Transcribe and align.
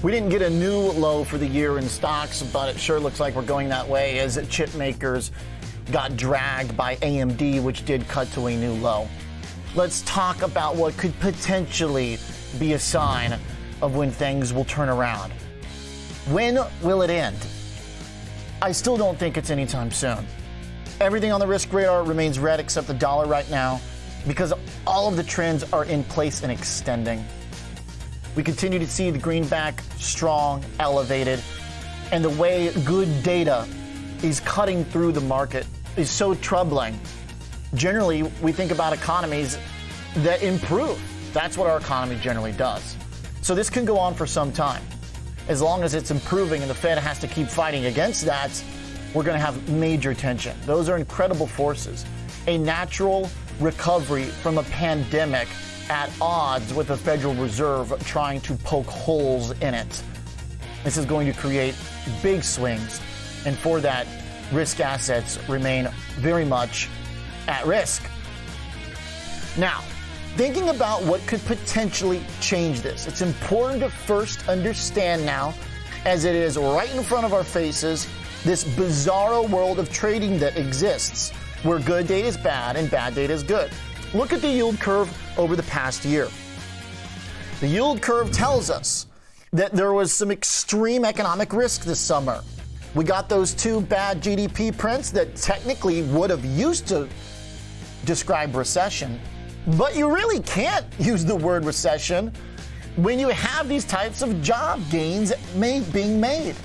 We 0.00 0.12
didn't 0.12 0.28
get 0.28 0.42
a 0.42 0.50
new 0.50 0.78
low 0.78 1.24
for 1.24 1.38
the 1.38 1.46
year 1.46 1.76
in 1.76 1.88
stocks, 1.88 2.40
but 2.40 2.68
it 2.68 2.78
sure 2.78 3.00
looks 3.00 3.18
like 3.18 3.34
we're 3.34 3.42
going 3.42 3.68
that 3.70 3.88
way 3.88 4.20
as 4.20 4.38
chip 4.48 4.72
makers 4.76 5.32
got 5.90 6.16
dragged 6.16 6.76
by 6.76 6.94
AMD, 6.96 7.60
which 7.64 7.84
did 7.84 8.06
cut 8.06 8.30
to 8.32 8.46
a 8.46 8.56
new 8.56 8.74
low. 8.74 9.08
Let's 9.74 10.02
talk 10.02 10.42
about 10.42 10.76
what 10.76 10.96
could 10.96 11.18
potentially 11.18 12.18
be 12.60 12.74
a 12.74 12.78
sign 12.78 13.40
of 13.82 13.96
when 13.96 14.12
things 14.12 14.52
will 14.52 14.64
turn 14.64 14.88
around. 14.88 15.32
When 16.30 16.60
will 16.80 17.02
it 17.02 17.10
end? 17.10 17.36
I 18.62 18.70
still 18.70 18.96
don't 18.96 19.18
think 19.18 19.36
it's 19.36 19.50
anytime 19.50 19.90
soon. 19.90 20.24
Everything 21.00 21.32
on 21.32 21.40
the 21.40 21.46
risk 21.46 21.72
radar 21.72 22.04
remains 22.04 22.38
red 22.38 22.60
except 22.60 22.86
the 22.86 22.94
dollar 22.94 23.26
right 23.26 23.50
now 23.50 23.80
because 24.28 24.52
all 24.86 25.08
of 25.08 25.16
the 25.16 25.24
trends 25.24 25.64
are 25.72 25.84
in 25.86 26.04
place 26.04 26.44
and 26.44 26.52
extending. 26.52 27.24
We 28.36 28.42
continue 28.42 28.78
to 28.78 28.86
see 28.86 29.10
the 29.10 29.18
greenback 29.18 29.82
strong, 29.96 30.64
elevated, 30.78 31.42
and 32.12 32.24
the 32.24 32.30
way 32.30 32.72
good 32.84 33.22
data 33.22 33.66
is 34.22 34.40
cutting 34.40 34.84
through 34.84 35.12
the 35.12 35.20
market 35.20 35.66
is 35.96 36.10
so 36.10 36.34
troubling. 36.34 36.98
Generally, 37.74 38.22
we 38.42 38.52
think 38.52 38.70
about 38.70 38.92
economies 38.92 39.58
that 40.18 40.42
improve. 40.42 41.00
That's 41.32 41.58
what 41.58 41.68
our 41.68 41.78
economy 41.78 42.18
generally 42.20 42.52
does. 42.52 42.96
So 43.42 43.54
this 43.54 43.70
can 43.70 43.84
go 43.84 43.98
on 43.98 44.14
for 44.14 44.26
some 44.26 44.52
time. 44.52 44.82
As 45.48 45.62
long 45.62 45.82
as 45.82 45.94
it's 45.94 46.10
improving 46.10 46.62
and 46.62 46.70
the 46.70 46.74
Fed 46.74 46.98
has 46.98 47.18
to 47.20 47.26
keep 47.26 47.48
fighting 47.48 47.86
against 47.86 48.24
that, 48.26 48.62
we're 49.14 49.22
going 49.24 49.38
to 49.38 49.44
have 49.44 49.68
major 49.68 50.14
tension. 50.14 50.56
Those 50.66 50.88
are 50.88 50.98
incredible 50.98 51.46
forces. 51.46 52.04
A 52.46 52.58
natural 52.58 53.30
recovery 53.60 54.24
from 54.24 54.58
a 54.58 54.62
pandemic 54.64 55.48
at 55.90 56.10
odds 56.20 56.72
with 56.74 56.88
the 56.88 56.96
Federal 56.96 57.34
Reserve 57.34 57.92
trying 58.04 58.40
to 58.42 58.54
poke 58.54 58.86
holes 58.86 59.52
in 59.60 59.74
it. 59.74 60.02
This 60.84 60.96
is 60.96 61.04
going 61.04 61.26
to 61.26 61.38
create 61.38 61.74
big 62.22 62.42
swings, 62.42 63.00
and 63.46 63.56
for 63.56 63.80
that, 63.80 64.06
risk 64.52 64.80
assets 64.80 65.38
remain 65.48 65.88
very 66.16 66.44
much 66.44 66.88
at 67.46 67.66
risk. 67.66 68.02
Now, 69.56 69.80
thinking 70.36 70.68
about 70.68 71.02
what 71.02 71.26
could 71.26 71.44
potentially 71.46 72.22
change 72.40 72.80
this, 72.80 73.06
it's 73.06 73.22
important 73.22 73.80
to 73.82 73.90
first 73.90 74.48
understand 74.48 75.26
now, 75.26 75.54
as 76.04 76.24
it 76.24 76.34
is 76.34 76.56
right 76.56 76.94
in 76.94 77.02
front 77.02 77.26
of 77.26 77.34
our 77.34 77.44
faces, 77.44 78.08
this 78.44 78.64
bizarro 78.64 79.48
world 79.50 79.78
of 79.78 79.92
trading 79.92 80.38
that 80.38 80.56
exists 80.56 81.32
where 81.64 81.80
good 81.80 82.06
data 82.06 82.28
is 82.28 82.36
bad 82.36 82.76
and 82.76 82.88
bad 82.90 83.14
data 83.14 83.32
is 83.32 83.42
good. 83.42 83.70
Look 84.14 84.32
at 84.32 84.40
the 84.40 84.48
yield 84.48 84.80
curve 84.80 85.14
over 85.36 85.54
the 85.54 85.62
past 85.64 86.04
year. 86.06 86.28
The 87.60 87.68
yield 87.68 88.00
curve 88.00 88.32
tells 88.32 88.70
us 88.70 89.06
that 89.52 89.72
there 89.72 89.92
was 89.92 90.12
some 90.12 90.30
extreme 90.30 91.04
economic 91.04 91.52
risk 91.52 91.82
this 91.82 92.00
summer. 92.00 92.42
We 92.94 93.04
got 93.04 93.28
those 93.28 93.52
two 93.52 93.82
bad 93.82 94.22
GDP 94.22 94.76
prints 94.76 95.10
that 95.10 95.36
technically 95.36 96.02
would 96.02 96.30
have 96.30 96.44
used 96.44 96.86
to 96.88 97.06
describe 98.06 98.54
recession, 98.54 99.20
but 99.76 99.94
you 99.94 100.10
really 100.10 100.40
can't 100.40 100.86
use 100.98 101.24
the 101.24 101.36
word 101.36 101.66
recession 101.66 102.32
when 102.96 103.18
you 103.18 103.28
have 103.28 103.68
these 103.68 103.84
types 103.84 104.22
of 104.22 104.40
job 104.42 104.80
gains 104.90 105.32
made, 105.54 105.92
being 105.92 106.18
made. 106.18 106.56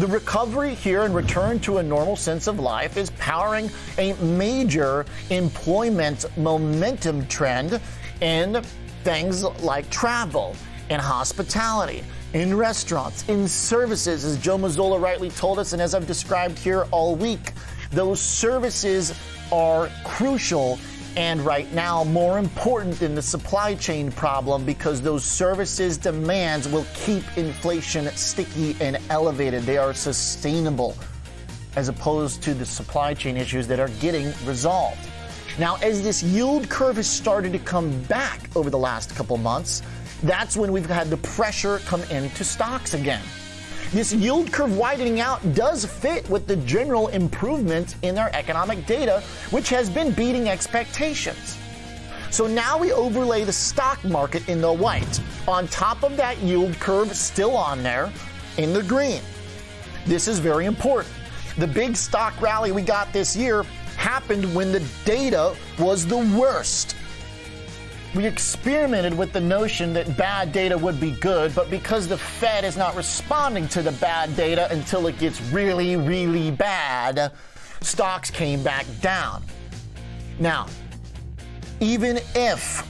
The 0.00 0.06
recovery 0.06 0.74
here 0.74 1.02
and 1.02 1.14
return 1.14 1.60
to 1.60 1.76
a 1.76 1.82
normal 1.82 2.16
sense 2.16 2.46
of 2.46 2.58
life 2.58 2.96
is 2.96 3.10
powering 3.18 3.68
a 3.98 4.14
major 4.14 5.04
employment 5.28 6.24
momentum 6.38 7.26
trend 7.26 7.78
in 8.22 8.62
things 9.04 9.44
like 9.60 9.90
travel 9.90 10.56
and 10.88 11.02
hospitality, 11.02 12.02
in 12.32 12.56
restaurants, 12.56 13.28
in 13.28 13.46
services, 13.46 14.24
as 14.24 14.38
Joe 14.38 14.56
Mazzola 14.56 14.98
rightly 14.98 15.28
told 15.28 15.58
us, 15.58 15.74
and 15.74 15.82
as 15.82 15.94
I've 15.94 16.06
described 16.06 16.58
here 16.58 16.86
all 16.92 17.14
week. 17.14 17.52
Those 17.90 18.20
services 18.20 19.12
are 19.52 19.90
crucial 20.06 20.78
and 21.16 21.40
right 21.40 21.72
now 21.72 22.04
more 22.04 22.38
important 22.38 22.98
than 22.98 23.14
the 23.14 23.22
supply 23.22 23.74
chain 23.74 24.12
problem 24.12 24.64
because 24.64 25.00
those 25.00 25.24
services 25.24 25.96
demands 25.96 26.68
will 26.68 26.86
keep 26.94 27.22
inflation 27.36 28.06
sticky 28.08 28.76
and 28.80 28.98
elevated. 29.10 29.64
They 29.64 29.78
are 29.78 29.94
sustainable 29.94 30.96
as 31.76 31.88
opposed 31.88 32.42
to 32.42 32.54
the 32.54 32.66
supply 32.66 33.14
chain 33.14 33.36
issues 33.36 33.66
that 33.68 33.80
are 33.80 33.88
getting 34.00 34.32
resolved. 34.44 34.98
Now, 35.58 35.76
as 35.82 36.02
this 36.02 36.22
yield 36.22 36.68
curve 36.68 36.96
has 36.96 37.08
started 37.08 37.52
to 37.52 37.58
come 37.58 38.00
back 38.02 38.54
over 38.56 38.70
the 38.70 38.78
last 38.78 39.14
couple 39.14 39.36
months, 39.36 39.82
that's 40.22 40.56
when 40.56 40.72
we've 40.72 40.86
had 40.86 41.10
the 41.10 41.16
pressure 41.18 41.78
come 41.86 42.02
into 42.04 42.44
stocks 42.44 42.94
again. 42.94 43.22
This 43.92 44.12
yield 44.12 44.52
curve 44.52 44.76
widening 44.76 45.18
out 45.18 45.40
does 45.52 45.84
fit 45.84 46.28
with 46.30 46.46
the 46.46 46.54
general 46.58 47.08
improvement 47.08 47.96
in 48.02 48.18
our 48.18 48.30
economic 48.34 48.86
data, 48.86 49.20
which 49.50 49.68
has 49.70 49.90
been 49.90 50.12
beating 50.12 50.48
expectations. 50.48 51.58
So 52.30 52.46
now 52.46 52.78
we 52.78 52.92
overlay 52.92 53.42
the 53.42 53.52
stock 53.52 54.02
market 54.04 54.48
in 54.48 54.60
the 54.60 54.72
white. 54.72 55.20
On 55.48 55.66
top 55.66 56.04
of 56.04 56.16
that 56.16 56.38
yield 56.38 56.78
curve 56.78 57.12
still 57.16 57.56
on 57.56 57.82
there 57.82 58.12
in 58.58 58.72
the 58.72 58.84
green. 58.84 59.22
This 60.06 60.28
is 60.28 60.38
very 60.38 60.66
important. 60.66 61.12
The 61.58 61.66
big 61.66 61.96
stock 61.96 62.40
rally 62.40 62.70
we 62.70 62.82
got 62.82 63.12
this 63.12 63.34
year 63.34 63.64
happened 63.96 64.54
when 64.54 64.70
the 64.70 64.86
data 65.04 65.56
was 65.80 66.06
the 66.06 66.18
worst 66.38 66.94
we 68.14 68.26
experimented 68.26 69.16
with 69.16 69.32
the 69.32 69.40
notion 69.40 69.92
that 69.92 70.16
bad 70.16 70.52
data 70.52 70.76
would 70.76 70.98
be 70.98 71.12
good, 71.12 71.54
but 71.54 71.70
because 71.70 72.08
the 72.08 72.18
Fed 72.18 72.64
is 72.64 72.76
not 72.76 72.96
responding 72.96 73.68
to 73.68 73.82
the 73.82 73.92
bad 73.92 74.34
data 74.36 74.68
until 74.72 75.06
it 75.06 75.18
gets 75.18 75.40
really, 75.52 75.94
really 75.94 76.50
bad, 76.50 77.32
stocks 77.80 78.30
came 78.30 78.64
back 78.64 78.84
down. 79.00 79.44
Now, 80.40 80.66
even 81.78 82.18
if 82.34 82.84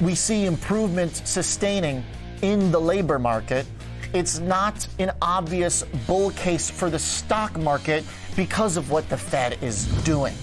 we 0.00 0.14
see 0.14 0.46
improvement 0.46 1.14
sustaining 1.26 2.02
in 2.40 2.72
the 2.72 2.80
labor 2.80 3.18
market, 3.18 3.66
it's 4.14 4.38
not 4.38 4.86
an 4.98 5.10
obvious 5.20 5.82
bull 6.06 6.30
case 6.32 6.70
for 6.70 6.88
the 6.88 6.98
stock 6.98 7.58
market 7.58 8.02
because 8.34 8.78
of 8.78 8.90
what 8.90 9.08
the 9.10 9.16
Fed 9.16 9.62
is 9.62 9.86
doing. 10.04 10.34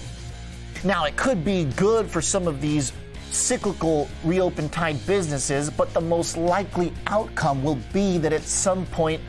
Now, 0.84 1.04
it 1.04 1.16
could 1.16 1.44
be 1.44 1.64
good 1.76 2.08
for 2.08 2.22
some 2.22 2.46
of 2.46 2.60
these 2.60 2.92
cyclical 3.32 4.08
reopen 4.24 4.68
type 4.68 4.96
businesses, 5.06 5.70
but 5.70 5.92
the 5.94 6.00
most 6.00 6.36
likely 6.36 6.92
outcome 7.06 7.62
will 7.62 7.78
be 7.92 8.18
that 8.18 8.32
at 8.32 8.42
some 8.42 8.86
point 8.86 9.20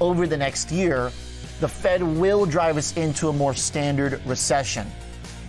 over 0.00 0.26
the 0.26 0.36
next 0.36 0.70
year, 0.70 1.10
the 1.60 1.68
Fed 1.68 2.02
will 2.02 2.46
drive 2.46 2.76
us 2.76 2.96
into 2.96 3.28
a 3.28 3.32
more 3.32 3.54
standard 3.54 4.20
recession. 4.24 4.86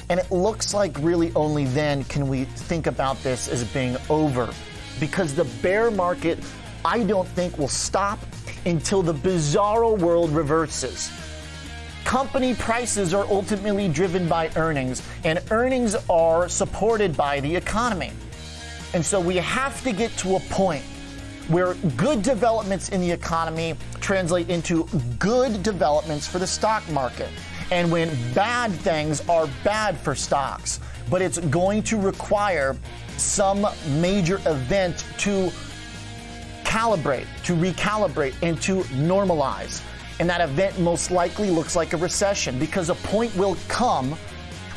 And 0.09 0.19
it 0.19 0.29
looks 0.29 0.73
like 0.73 0.97
really 0.99 1.31
only 1.35 1.65
then 1.65 2.03
can 2.05 2.27
we 2.27 2.43
think 2.43 2.87
about 2.87 3.21
this 3.23 3.47
as 3.47 3.63
being 3.63 3.95
over. 4.09 4.53
Because 4.99 5.33
the 5.33 5.45
bear 5.61 5.89
market, 5.89 6.37
I 6.83 7.03
don't 7.03 7.27
think 7.29 7.57
will 7.57 7.69
stop 7.69 8.19
until 8.65 9.01
the 9.01 9.13
bizarro 9.13 9.97
world 9.97 10.31
reverses. 10.31 11.09
Company 12.11 12.53
prices 12.53 13.13
are 13.13 13.25
ultimately 13.29 13.87
driven 13.87 14.27
by 14.27 14.51
earnings, 14.57 15.01
and 15.23 15.41
earnings 15.49 15.95
are 16.09 16.49
supported 16.49 17.15
by 17.15 17.39
the 17.39 17.55
economy. 17.55 18.11
And 18.93 19.05
so 19.05 19.17
we 19.17 19.37
have 19.37 19.81
to 19.83 19.93
get 19.93 20.11
to 20.17 20.35
a 20.35 20.41
point 20.41 20.83
where 21.47 21.73
good 21.95 22.21
developments 22.21 22.89
in 22.89 22.99
the 22.99 23.09
economy 23.09 23.75
translate 24.01 24.49
into 24.49 24.89
good 25.19 25.63
developments 25.63 26.27
for 26.27 26.37
the 26.37 26.45
stock 26.45 26.83
market. 26.89 27.29
And 27.71 27.89
when 27.89 28.09
bad 28.33 28.73
things 28.73 29.25
are 29.29 29.47
bad 29.63 29.97
for 29.97 30.13
stocks, 30.13 30.81
but 31.09 31.21
it's 31.21 31.37
going 31.37 31.81
to 31.83 31.97
require 31.97 32.75
some 33.15 33.65
major 34.01 34.41
event 34.47 35.05
to 35.19 35.49
calibrate, 36.65 37.27
to 37.45 37.53
recalibrate, 37.53 38.35
and 38.43 38.61
to 38.63 38.81
normalize. 38.99 39.81
And 40.19 40.29
that 40.29 40.41
event 40.41 40.79
most 40.79 41.11
likely 41.11 41.49
looks 41.49 41.75
like 41.75 41.93
a 41.93 41.97
recession 41.97 42.59
because 42.59 42.89
a 42.89 42.95
point 42.95 43.35
will 43.35 43.57
come 43.67 44.11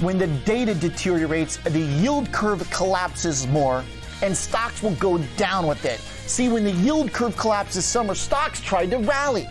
when 0.00 0.19
the 0.19 0.26
data 0.26 0.75
deteriorates, 0.75 1.56
the 1.58 1.81
yield 1.81 2.31
curve 2.32 2.69
collapses 2.70 3.46
more, 3.46 3.84
and 4.22 4.36
stocks 4.36 4.82
will 4.82 4.94
go 4.96 5.19
down 5.36 5.66
with 5.66 5.84
it. 5.84 6.00
See, 6.00 6.48
when 6.48 6.64
the 6.64 6.72
yield 6.72 7.12
curve 7.12 7.36
collapses 7.36 7.84
summer, 7.84 8.14
stocks 8.14 8.60
tried 8.60 8.90
to 8.90 8.98
rally. 8.98 9.48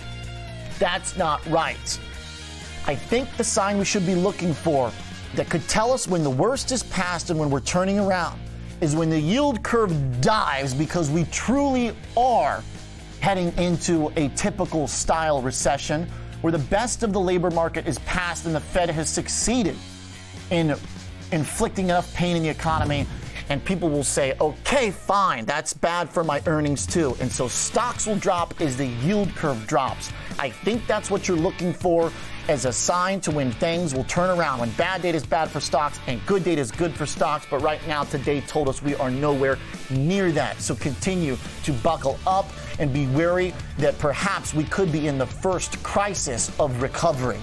That's 0.80 1.16
not 1.16 1.46
right. 1.48 2.00
I 2.86 2.96
think 2.96 3.36
the 3.38 3.44
sign 3.44 3.78
we 3.78 3.86
should 3.86 4.06
be 4.06 4.16
looking 4.16 4.54
for 4.54 4.92
that 5.36 5.50
could 5.50 5.68
tell 5.70 5.92
us 5.92 6.08
when 6.08 6.24
the 6.24 6.30
worst 6.30 6.72
is 6.72 6.84
past 6.84 7.30
and 7.30 7.40
when 7.40 7.50
we're 7.50 7.62
turning 7.62 8.00
around 8.00 8.40
is 8.82 8.96
when 8.96 9.10
the 9.10 9.20
yield 9.20 9.64
curve 9.64 10.22
dives 10.22 10.74
because 10.74 11.10
we 11.10 11.24
truly 11.26 11.96
are 12.18 12.62
heading 13.24 13.58
into 13.58 14.12
a 14.18 14.28
typical 14.36 14.86
style 14.86 15.42
recession 15.42 16.06
where 16.42 16.52
the 16.52 16.60
best 16.60 17.04
of 17.04 17.14
the 17.14 17.20
labor 17.22 17.50
market 17.50 17.88
is 17.88 17.98
past 18.00 18.46
and 18.46 18.54
the 18.54 18.60
Fed 18.60 18.90
has 18.90 19.10
succeeded 19.10 19.78
in 20.52 20.76
inflicting 21.32 21.86
enough 21.86 22.14
pain 22.14 22.36
in 22.36 22.44
the 22.44 22.50
economy 22.50 23.08
and 23.54 23.64
people 23.64 23.88
will 23.88 24.04
say, 24.04 24.34
okay, 24.42 24.90
fine, 24.90 25.46
that's 25.46 25.76
bad 25.76 26.10
for 26.10 26.24
my 26.24 26.42
earnings 26.48 26.88
too. 26.88 27.16
And 27.20 27.32
so 27.32 27.48
stocks 27.48 28.08
will 28.08 28.16
drop 28.16 28.60
as 28.60 28.78
the 28.78 28.88
yield 28.88 29.30
curve 29.36 29.68
drops. 29.68 30.12
I 30.40 30.50
think 30.50 30.88
that's 30.88 31.12
what 31.12 31.28
you're 31.28 31.38
looking 31.38 31.72
for 31.72 32.12
as 32.50 32.66
a 32.66 32.74
sign 32.74 33.22
to 33.22 33.30
when 33.30 33.52
things 33.52 33.94
will 33.94 34.06
turn 34.06 34.36
around. 34.36 34.62
When 34.62 34.72
bad 34.72 35.04
data 35.04 35.16
is 35.16 35.24
bad 35.24 35.52
for 35.52 35.60
stocks 35.60 36.00
and 36.08 36.20
good 36.26 36.44
data 36.44 36.62
is 36.62 36.72
good 36.72 36.96
for 36.96 37.06
stocks. 37.06 37.46
But 37.48 37.62
right 37.62 37.80
now, 37.88 38.04
today 38.06 38.42
told 38.42 38.70
us 38.70 38.82
we 38.82 38.96
are 38.96 39.12
nowhere 39.12 39.60
near 39.92 40.32
that. 40.32 40.60
So 40.60 40.74
continue 40.74 41.38
to 41.64 41.74
buckle 41.74 42.18
up 42.26 42.50
and 42.80 42.92
be 42.92 43.06
wary 43.06 43.54
that 43.78 44.00
perhaps 44.00 44.56
we 44.56 44.64
could 44.64 44.92
be 44.92 45.08
in 45.08 45.20
the 45.20 45.28
first 45.28 45.84
crisis 45.84 46.52
of 46.60 46.82
recovery. 46.82 47.38